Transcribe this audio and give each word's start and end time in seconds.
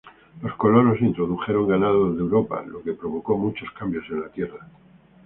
Los 0.41 0.55
colonos 0.55 0.99
introdujeron 0.99 1.67
ganado 1.67 2.11
de 2.11 2.21
Europa, 2.21 2.63
lo 2.65 2.81
que 2.81 2.93
provocó 2.93 3.37
muchos 3.37 3.69
cambios 3.77 4.03
en 4.09 4.21
la 4.21 4.29
tierra. 4.29 4.67